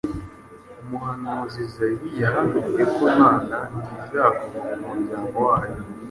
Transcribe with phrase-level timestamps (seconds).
[0.81, 3.57] Umuhanuzi Izayi yahanuye ko Imana
[4.03, 5.79] izagoboka umuryango wayo.